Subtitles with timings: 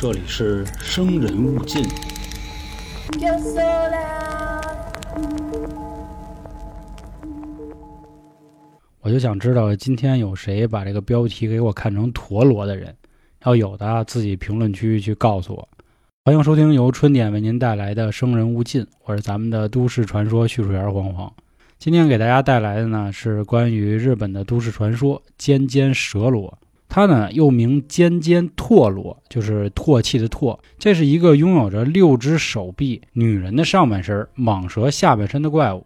[0.00, 1.84] 这里是生人勿近。
[9.00, 12.94] 我就想知道今天有谁把这个标题给我看成陀螺的人，
[13.44, 15.68] 要有的自己评论区去告诉我。
[16.24, 21.32] 欢迎收听由春点为您带来的《生人勿近》，我是咱们的都市传说叙述员黄黄。
[21.80, 26.57] 今天给大家带来的呢是关于日本的都市传说——尖尖蛇螺。
[26.88, 30.58] 它呢又名尖尖唾螺，就是唾弃的唾。
[30.78, 35.84] 这是一个拥有着六只手臂、女人的上半身、蟒蛇下半身的怪物。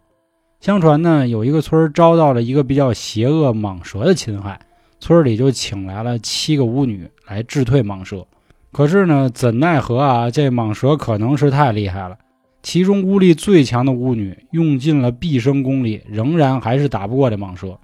[0.61, 4.59] 相传呢，有一个村遭到了一个比较邪恶蟒蛇的侵害，
[4.99, 8.25] 村里就请来了七个巫女来治退蟒蛇。
[8.71, 12.17] 可是呢，怎奈何啊，这蟒蛇可能是太厉害了。
[12.61, 17.77] 其中巫力最强的巫女用尽了毕生功力，仍然还是打不过这蟒蛇。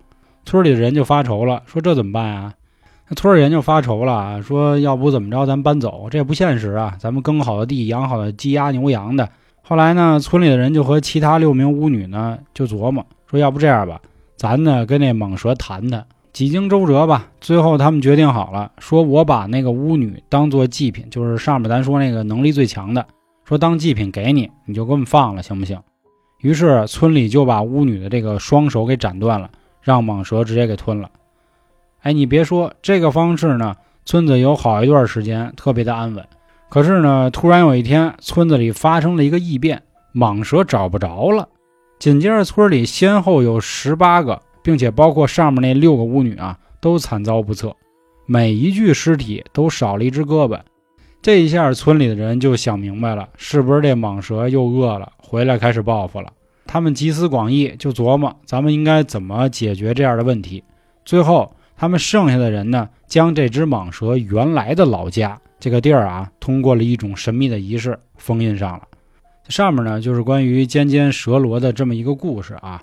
[0.46, 2.54] 村里的人就发愁了，说这怎么办啊？
[3.16, 6.96] 村里人就发愁了，说要不怎么着，咱搬走，这也不现实啊！
[7.00, 9.28] 咱们耕好的地，养好的鸡鸭牛羊的。
[9.62, 14.00] 后来呢，村里的人就和其他六名巫女呢就琢磨，说要不这样吧，
[14.36, 16.06] 咱呢跟那蟒蛇谈谈。
[16.32, 23.04] 几经周折吧，最后他们决定好了，说我把那个巫女当做祭品，就是上面咱说那个能力最强的，
[23.44, 25.80] 说当祭品给你，你就给我们放了，行不行？
[26.42, 29.50] 于是村里就把巫女的这个双手给斩断了，
[29.82, 31.10] 让蟒蛇直接给吞了。
[32.02, 36.26] 哎，你别说这个方式呢，村子有好一段时间特别的安稳。
[36.70, 39.82] 可是呢，突然有一天，村子里发生了一个异变，
[40.14, 41.50] 蟒蛇找不着了。
[42.00, 47.76] 紧接着，村里先后有十八个，并且包括上面那六个巫女啊，都惨遭不测，
[48.26, 50.58] 每一具尸体都少了一只胳膊。
[51.22, 56.32] 这一下，村里的人就想明白了，是不是这蟒蛇又饿了，回来开始报复了？
[56.66, 60.64] 他们集思广益，就琢磨咱们应该怎么解决这样的问题。
[61.04, 61.52] 最后。
[61.80, 68.82] 他们剩下的人呢，将这只蟒蛇原来的老家这个地儿啊，通过了一种神秘的仪式封印上了。
[69.48, 72.82] 上面呢，就是关于尖尖蛇螺的这么一个故事啊。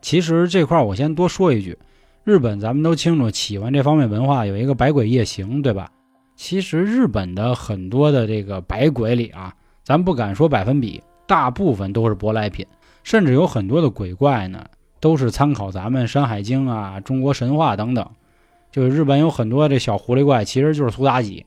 [0.00, 1.76] 其实这块我先多说一句，
[2.22, 5.90] 日本咱们都清楚，喜欢这方面文化有一个百鬼夜行，对吧？
[6.36, 12.64] 其实日本的很多的这个百鬼里啊，咱不敢说百分比，大部分都是舶来品，
[13.02, 14.64] 甚至有很多的鬼怪呢，
[15.00, 18.08] 都是参考咱们《山海经》啊、中国神话等等。
[18.76, 21.46] 就是日本有很多这小狐狸怪，其实就是苏妲己，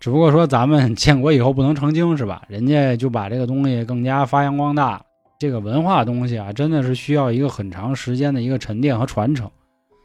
[0.00, 2.42] 只不过说咱们 建国以后不能成精是吧？
[2.48, 5.00] 人家就把这个东西更加发扬光大。
[5.38, 9.48] 这个文化东西啊，真的是需要一个很长时间的一个沉淀和传承。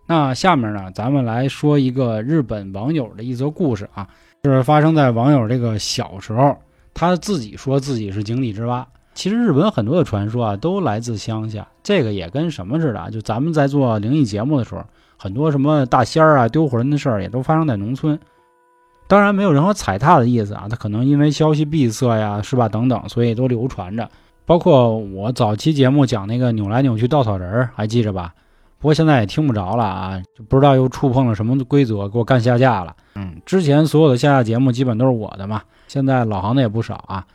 [0.06, 4.08] 那下面呢，咱们来说一个日本网友的一则故事啊，
[4.44, 6.56] 是发生在网友这个小时候，
[6.94, 8.88] 他自己说自己是井底之蛙。
[9.16, 13.09] 其实日本很多的传说啊，都来自乡下，这个也跟什么似的？
[13.09, 14.85] 就咱们在做灵异节目的时候。
[15.22, 18.18] 很多什么大仙儿啊、丢魂的事儿也都发生在农村，
[19.06, 20.66] 当然没有任何踩踏的意思啊。
[20.69, 22.69] 他可能因为消息闭塞呀，是吧？
[22.69, 24.09] 等等，所以都流传着。
[24.46, 28.34] 包括我早期节目讲那个扭来扭去稻草人儿，还记着吧？
[28.79, 32.96] 不过现在也听不着了啊，就不知道又触碰了什么规则，给我干下架了。
[33.16, 37.25] 嗯，之前所有的下架节目基本都是我的嘛，现在老行的也不少啊。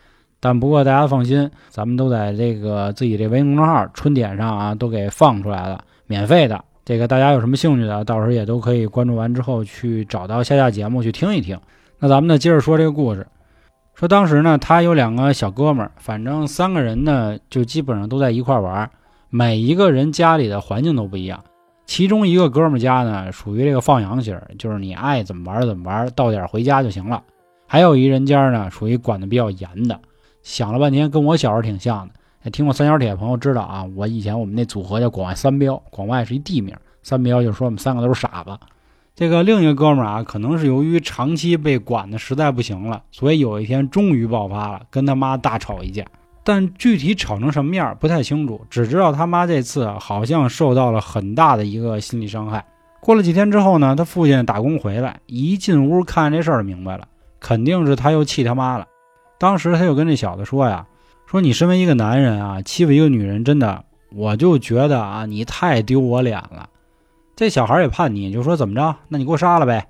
[0.41, 6.65] 但不过大家放心，咱们都在这个自己这微信公众号“春点”上啊，都给放出来了，免费的。
[6.85, 11.59] 这个大家有什么兴趣的，到时候也都可以关注完之后去找到下架节目去听一听。
[11.99, 13.27] 那咱们呢接着说这个故事，
[13.95, 18.91] 说当时呢他有两个小哥们儿，反正三个人呢就基本上都在一块玩，
[19.31, 21.43] 每一个人家里的环境都不一样。
[21.87, 27.23] 其中一个哥们儿家呢属于这个放羊型，就是你爱怎么玩怎么玩，到点回家就行了。
[27.67, 29.99] 还有一人家呢属于管的比较严的，
[30.43, 32.15] 想了半天跟我小时候挺像的。
[32.51, 38.59] 听过三角铁的朋友知道啊，我以前我们那组合叫广外三标，广外是一地名，三标就说我们三个都是傻子。
[39.15, 46.05] 这个另一个哥们儿啊，可能是由于长期被管的实在不行了，所以有一天终于爆发了，跟他妈大吵一架。
[46.43, 52.63] 但具体吵成什么样不太清楚，只知道他妈这次好像受到了很大的一个心理伤害。
[53.01, 57.07] 过了几天之后呢，他父亲打工回来，一进屋看这事儿明白了，
[57.41, 58.87] 肯定是他又气他妈了。
[59.39, 60.87] 当时他就跟这小子说呀。
[61.27, 63.85] 说你身为一个男人啊，欺负一个女人，真的，
[64.15, 66.69] 我就觉得啊，你太丢我脸了。
[67.35, 68.95] 这小孩也叛逆，就说怎么着？
[69.09, 69.89] 那你给我杀了呗。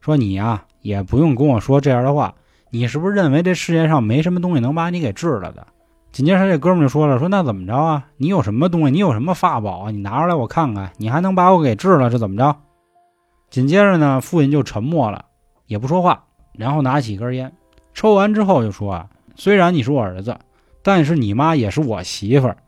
[0.00, 2.34] 说你呀，也不用跟我说这样的话。
[2.70, 5.66] 你是不是认为这世界上没什么东西能把你给治了的？
[6.12, 8.04] 紧接着这哥们就说了，说那怎么着啊？
[8.16, 8.90] 你有什么东西？
[8.92, 9.90] 你有什么法宝啊？
[9.90, 12.10] 你拿出来我看看，你还能把我给治了？
[12.10, 12.56] 是怎么着？
[13.50, 15.24] 紧接着呢，父亲就沉默了，
[15.66, 17.52] 也不说话，然后拿起一根烟，
[17.94, 20.36] 抽完之后就说啊，虽然你是我儿子。
[20.84, 22.58] 但是你妈也是我媳妇儿，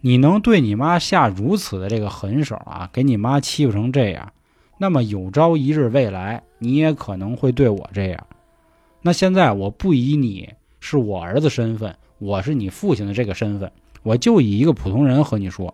[0.00, 4.32] 你能对你妈下如此的这个狠手啊，给你妈欺负成这样，
[4.76, 8.26] 那么有朝一日未来你也可能会对我这样。
[9.00, 13.70] 那现在我不以你是我儿子身份，我是你父亲的这个身份，
[14.02, 15.72] 我就以一个普通人和你说，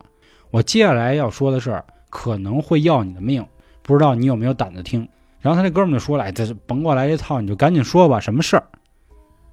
[0.50, 3.44] 我接下来要说的事儿可能会要你的命，
[3.82, 5.08] 不知道你有没有胆子听。
[5.40, 8.64] 然后他那哥们就说了：“哎，这甭过来这套，你就赶紧说吧，什么事儿？”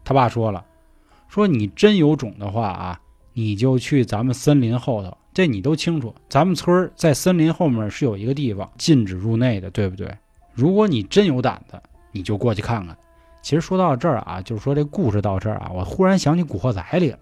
[0.03, 0.65] 他爸说了
[1.33, 2.99] ：“说你真有种的话啊，
[3.33, 10.07] 你就去咱们森林后头，这你都清楚，咱们村儿在森林后面是有一个地方禁止入内的，对不对？
[10.53, 11.81] 如果你真有胆子，
[12.11, 12.95] 你就过去看看。”
[13.41, 17.17] 其实说到这儿啊，就是说这故事到这儿啊，我忽然想起《古惑仔》里了，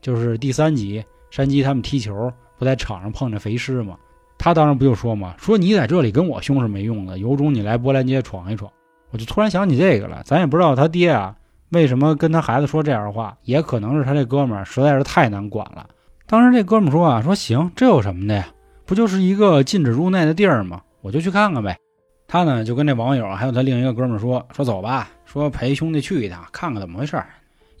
[0.00, 3.96] 就是第三集山鸡他们踢球不在场上碰着肥尸吗？
[4.38, 8.70] 他当时不就说嘛，说你在这里跟我凶是没用的，有种你来波兰街闯一闯。
[9.10, 11.34] 我就突然想起这个了，咱也不知道他爹啊
[11.70, 15.86] 为什么跟他孩子说这样的话，也可能是他这哥们儿实在是太难管了。
[16.26, 18.48] 当时这哥们儿说啊，说行，这有什么的呀？
[18.86, 20.82] 不就是一个禁止入内的地儿吗？
[21.02, 21.78] 我就去看看呗。
[22.26, 27.22] 他呢就跟这网友还有他另一个哥们儿说，说走吧，说陪兄弟去一趟，看看怎么回事。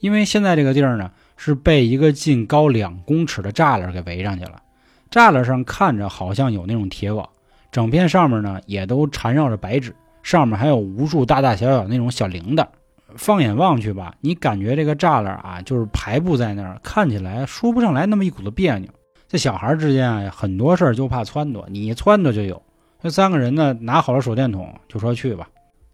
[0.00, 4.62] 因为现在这个地儿呢是被一个近高两公尺的栅栏给围上去了。
[5.10, 7.28] 栅栏上看着好像有那种铁网，
[7.72, 12.66] 整片上面呢也都缠绕着白纸，上面还有无数大大小小那种小铃铛。
[13.16, 18.88] 放眼望去吧，你感觉这个栅栏啊，就是排布在那儿，看起来说不上来那么一股子别扭。
[19.26, 22.62] 这小孩之间啊，很多事儿就怕撺掇，你撺掇就有。
[23.00, 25.48] 这三个人呢，拿好了手电筒，就说去吧。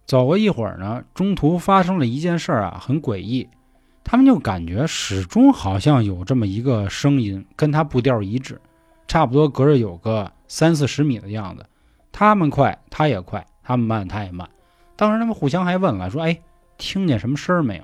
[0.05, 3.47] 走过一会儿呢，中途发生了一件事儿啊，很诡异。
[4.03, 8.59] 他们就感觉始终好像有这么一个声音，跟他步调一致。
[9.07, 11.65] 差不多隔着有个三四十米的样子，
[12.11, 14.47] 他们快，他也快；他们慢，他也慢。
[14.95, 16.39] 当时他们互相还问了，说：“哎，
[16.77, 17.83] 听见什么声没有？”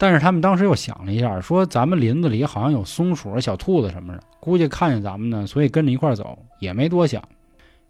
[0.00, 7.22] 但是他们当时又想了一下，说：“咱们林子里好像有松鼠、小兔子什么的，估计看见咱们呢，所以跟着一块走，也没多想。”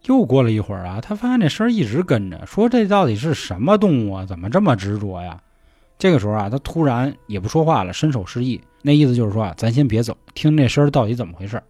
[0.05, 4.25] 又过了一会儿啊，他发现这声一直跟着，说：“这到底是什么动物啊？
[4.25, 5.39] 怎么这么执着呀？”
[5.99, 11.61] 这个时候啊，他突然也不说话了，伸手示意，那意思就是说啊，咱先别走，听这声到底怎么回事。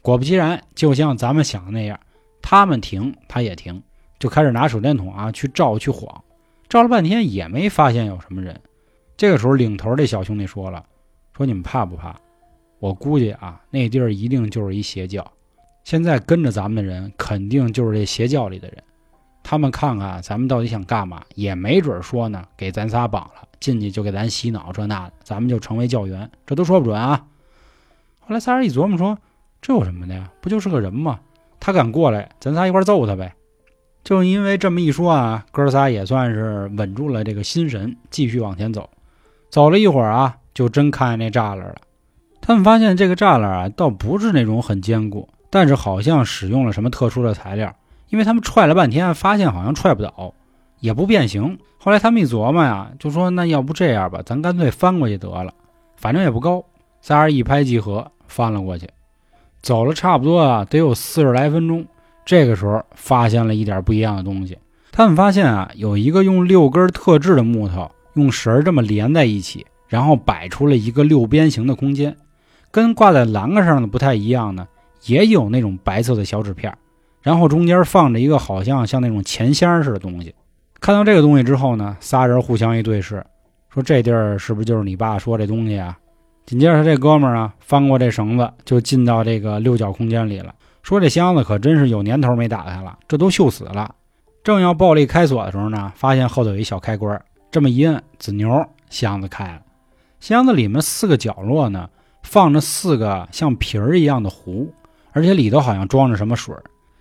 [0.00, 1.98] 果不其然，就像咱们想的那样，
[2.40, 3.82] 他们停，他也停，
[4.20, 6.22] 就开始拿手电筒啊去照去晃，
[6.68, 8.60] 照了半天也没发现有什么人。
[9.16, 10.84] 这个时候，领头这小兄弟说了
[11.36, 12.14] ：“说你们怕不怕？
[12.78, 15.26] 我估计啊，那地儿一定就是一邪教。
[15.84, 18.82] 现在跟着咱们的人，肯定就是这邪教里的人。
[19.42, 27.26] 他们看看咱们到底想干嘛，也没准说呢，给咱仨绑了，进去就给咱洗脑这那的，咱们就成为教员，这都说不准啊。”
[28.20, 29.18] 后来仨人一琢磨说。
[29.62, 30.30] 这有什么的呀？
[30.40, 31.18] 不就是个人吗？
[31.58, 33.34] 他敢过来，咱仨一块揍他呗。
[34.06, 38.88] 就因为这么一说啊，哥仨也算是稳住了这个心神，继续往前走。
[39.50, 41.74] 走了一会儿啊，就真看见那栅栏了。
[42.40, 47.74] 他们发现这个栅栏啊，倒不是那种很坚固，但是好像使用了什么特殊的材料。
[48.08, 50.32] 因为他们踹了半天，发现好像踹不倒，
[50.78, 51.58] 也不变形。
[51.76, 55.52] 后来他们一琢磨呀，就说那要不这样吧，咱干脆翻过去得了，
[55.96, 56.64] 反正也不高。
[57.00, 58.88] 仨人一拍即合，翻了过去。
[59.62, 61.84] 走了差不多啊，得有四十来分钟。
[62.26, 64.58] 这个时候发现了一点不一样的东西。
[64.92, 72.16] 他们发现啊，有一个用六根特制的木头，用绳这么连在一起，然后摆出了一个六边形的空间，
[72.70, 74.66] 跟挂在栏杆上的不太一样呢。
[75.04, 76.76] 也有那种白色的小纸片，
[77.22, 80.34] 然后中间放着一个好像像那种钱箱似的东西。
[80.80, 83.24] 看到这个东西之后呢，仨人互相一对视，
[83.72, 85.96] 说这地儿是不是就是你爸说这东西啊？
[86.44, 90.52] 紧接着，他这哥们儿啊，翻过这绳子，就进到这个六角空间里了。
[90.86, 93.92] 说这箱子可真是有年头没打开了，这都锈死了。
[94.44, 99.60] 正要暴力开锁的时候呢，发现后头有一小开关，这么一摁，子牛箱子开了。
[100.20, 101.90] 箱子里面四个角落呢，
[102.22, 104.72] 放着四个像瓶儿一样的壶，
[105.10, 106.54] 而且里头好像装着什么水。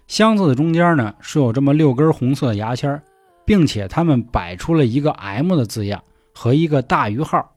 [0.08, 3.00] 箱子的中间呢，是有这么六根红色的牙签，
[3.46, 7.48] 并且他们摆出了一个 M 的字样和一个大于号。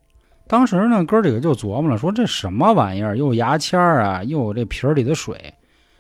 [0.47, 3.16] 当时呢，哥几个就琢磨了，说这什么玩意儿？
[3.16, 5.54] 又牙签儿啊，又有这瓶儿里的水，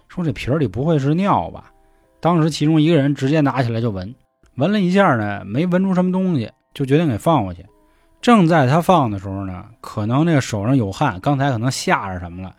[0.08, 1.70] 说这瓶里不会是尿吧？
[2.20, 4.14] 当时其中一个人直接拿起来就闻，
[4.56, 7.64] 闻了一下呢，没闻出什么东西，就决定给放过去。
[8.20, 12.52] 正在他放的时候呢，可能那个手上有汗，刚才可能吓着什么了，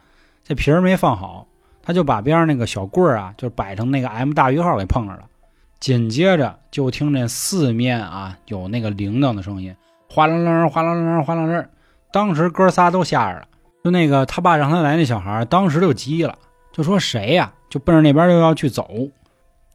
[0.43, 1.45] 这瓶儿没放好，
[1.81, 5.23] 他就把边上那个小棍儿啊，就摆成那个 M 大于号给碰着了。
[5.79, 9.75] 紧接着就听见四面啊有那个铃铛的声音，
[10.09, 11.65] 哗啦啦，哗啦啦，哗啦啦。
[12.11, 13.45] 当时哥仨都吓着了，
[13.83, 16.37] 就那个他爸让他来那小孩，当时就急了，
[16.79, 17.51] 就说谁呀？
[17.69, 18.88] 就奔着那边就要去走。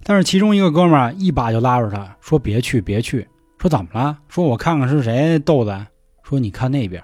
[0.02, 3.28] 但是其中一个哥们儿一把就拉住他，说别去，别去。
[3.58, 4.16] 说怎么了？
[4.26, 5.87] 说我看看是谁逗咱。
[6.23, 7.02] 说你看那边。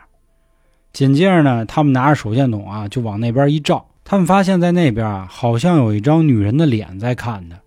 [0.95, 7.61] 紧接着呢，他们拿着手电筒啊，就往那边一照，他们发现在那边啊，好像有一张女人的脸在看他。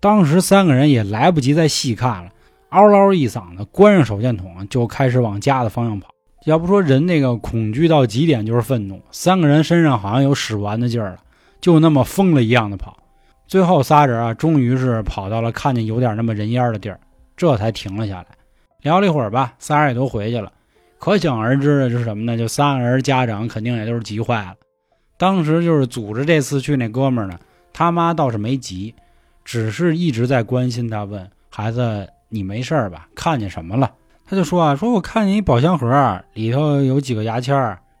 [0.00, 2.30] 当时三个人也来不及再细看了，
[2.70, 6.08] 嗷嗷一嗓子，关上手电筒就开始往家的方向跑。
[6.44, 11.18] 要不说人那个恐惧到极点就是愤怒，三个人身上好像有使不完的劲儿了，
[11.60, 12.96] 就那么疯了一样的跑。
[13.46, 17.00] 最后仨人啊，终于是跑到了看见有点那么人烟的地儿，
[17.36, 18.26] 这才停了下来。
[18.82, 20.52] 聊了一会儿吧，仨人也都回去了。
[20.98, 22.36] 可想而知的是什么呢？
[22.36, 24.54] 就仨人家长肯定也都是急坏了。
[25.16, 27.38] 当时就是组织这次去那哥们儿呢，
[27.72, 28.94] 他妈倒是没急，
[29.44, 33.08] 只是一直在关心他，问孩子你没事吧？
[33.14, 33.90] 看见什么了？
[34.26, 37.56] 他就说啊，说我看见一宝箱盒，里头有几个牙签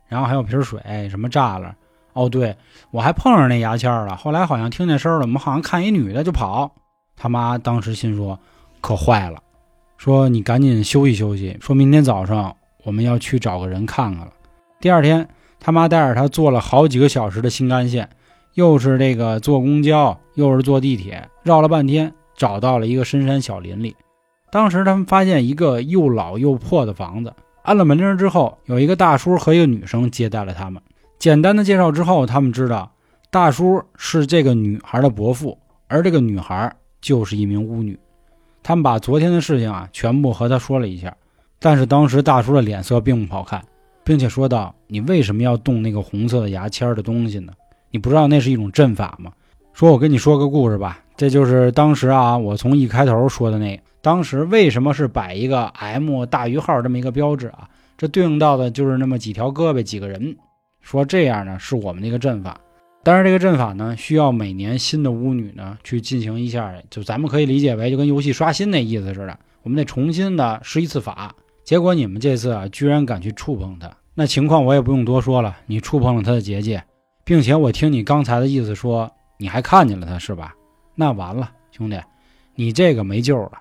[0.08, 1.74] 然后还有瓶水，什么栅栏。
[2.18, 2.56] 哦，对
[2.90, 4.16] 我还碰上那牙签了。
[4.16, 6.74] 后来好像听见声了，我们好像看一女的就跑。
[7.16, 8.38] 他妈当时心说
[8.80, 9.40] 可坏了，
[9.96, 12.54] 说你赶紧休息休息，说明天早上。
[12.84, 14.32] 我们要去找个人看看了。
[14.80, 15.28] 第二天，
[15.60, 18.08] 他妈带着他坐了好几个小时的新干线，
[18.54, 23.94] 又是这个坐公交，又是坐地铁，绕了半天，找到了一个深山小林里。
[24.50, 30.80] 当时他们发现一个又老又破的房子，按了门铃之后，有一个大叔和一个女生接待了他们。
[31.18, 32.92] 简单的介绍之后，他们知道
[33.28, 35.58] 大叔是这个女孩的伯父，
[35.88, 37.98] 而这个女孩就是一名巫女。
[38.62, 41.14] 他们把昨天的事情啊全部和他说了一下。
[41.58, 43.60] 但是当时大叔的脸色并不好看，
[44.04, 47.52] 并且说道：“你为什么要动那个红色的牙签的东西呢？
[47.90, 49.32] 你不知道那是一种阵法吗？”
[49.74, 57.68] 说：“我跟你说个故事吧，这就是当时啊，我从一开头说的那，当时为什么是摆一个 M 大于号这么一个标志啊？
[57.96, 60.36] 这对应到的就是那么几条胳膊几个人。
[60.80, 62.58] 说这样呢，是我们那个阵法。
[63.02, 75.54] 但是这个阵法呢，需要每年新的巫女呢去进行一下，就咱们可以理解为就跟游戏刷新那意思似的，我们得重新的施一次法。”结果你们这次啊，居然敢去触碰它，那情况我也不用多说了。
[75.66, 76.82] 你触碰了它的结界，
[77.24, 80.54] 并且我听你刚才的意思说，你还看见了它是吧？
[80.94, 82.00] 那完了，兄弟，
[82.54, 83.52] 你这个没救了。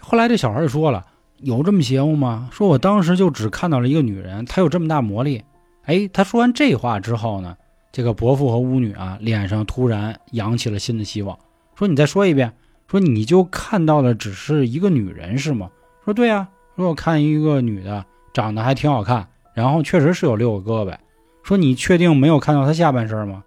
[0.00, 1.04] 后来这小孩就说了，
[1.38, 2.48] 有这么邪乎吗？
[2.50, 5.42] 说我当时就只看到了一个女人，她有这么大魔力。
[5.84, 7.56] 哎，他说完这话之后呢，
[7.92, 11.38] 这个伯父和巫女啊，脸上突然扬起了新的希望，
[11.74, 12.52] 说你再说一遍，
[12.88, 15.70] 说你就看到的只是一个女人是吗？
[16.04, 16.48] 说对呀。
[16.76, 20.98] 如果看一个女的长得还挺好看，然后确实是有六个胳膊，
[21.44, 23.44] 说你确定没有看到她下半身吗？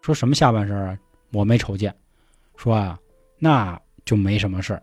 [0.00, 0.98] 说什么下半身啊？
[1.34, 1.94] 我没瞅见。
[2.56, 2.98] 说啊，
[3.38, 4.82] 那就没什么事儿。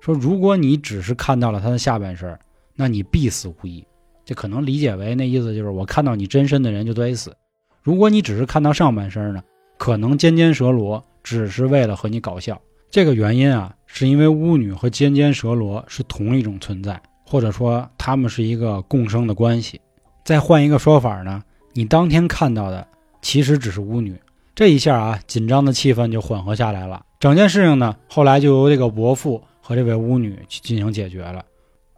[0.00, 2.38] 说如果你只是看到了她的下半身，
[2.74, 3.86] 那你必死无疑。
[4.24, 7.34] 这可能理解为那意思就是我看到你真身的人就得死。
[7.82, 9.42] 如果你只是看到上半身呢，
[9.76, 12.60] 可能尖尖蛇罗只是为了和你搞笑。
[12.90, 19.80] 这个原因啊，是因为巫女和尖尖蛇罗是同一种存在，或者说他们是一个共生的关系。
[20.24, 22.86] 再换一个说法呢，你当天看到的
[23.20, 24.16] 其实只是巫女。
[24.54, 27.04] 这一下啊，紧张的气氛就缓和下来了。
[27.18, 31.44] 整件事情呢，后来就由这个伯父和这位巫女去进行解决了。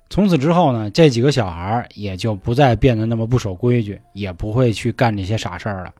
[0.09, 5.93] 从此之后呢，这几个小孩也就不再变得那么不守规矩，也不会去干这些傻事儿了。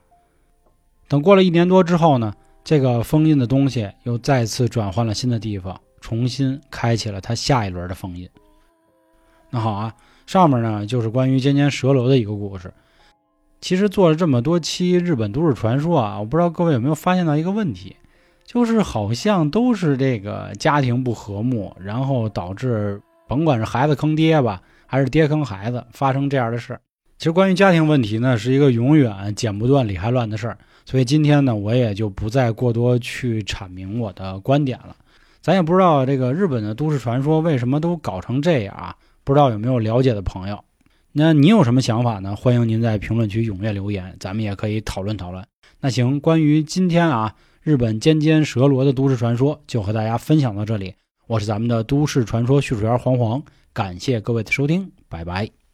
[1.09, 2.35] 等过了一年多之后呢。
[2.69, 8.29] 这个封印的东西又再次转换了新的地方，重新开启了它下一轮的封印。
[9.51, 9.95] 那好啊，
[10.27, 12.75] 上面呢就是关于尖尖蛇楼的一个故事。
[13.61, 17.95] 其实做了这么多期日本都市传说啊，我不知道各位有没有发现到一个问题，
[18.45, 26.81] 就是好像都是这个家庭不和睦，然后导致甭管是孩子坑爹吧，还是爹坑孩子，发生这样的事儿。
[27.19, 30.59] 其实关于家庭问题呢，是一个永远剪不断理还乱的事儿。
[30.85, 34.95] 所以今天呢，我也就不再过多去阐明我的观点了。
[35.41, 38.95] 咱也不知道这个日本的都市传说为什么都搞成这样啊？
[39.25, 40.63] 不知道有没有了解的朋友？
[41.13, 42.37] 那你有什么想法呢？
[42.37, 45.45] 欢迎您在评论区踊跃留言，咱们也可以讨论讨论。
[45.81, 50.95] 那行，关于今天啊日本尖尖蛇罗的都市传说，就和大家分享到这里。
[51.27, 53.43] 我是咱们的都市传说叙述员黄黄，
[53.73, 55.66] 感谢各位的收听，拜拜。